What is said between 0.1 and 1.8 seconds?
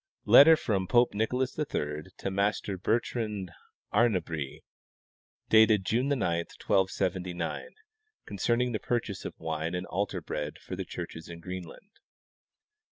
Letter from Pope Nicolas